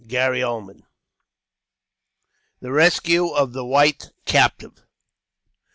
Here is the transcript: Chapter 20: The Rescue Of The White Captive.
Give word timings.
Chapter 0.09 0.41
20: 0.41 0.83
The 2.59 2.71
Rescue 2.71 3.27
Of 3.35 3.53
The 3.53 3.63
White 3.63 4.09
Captive. 4.25 4.83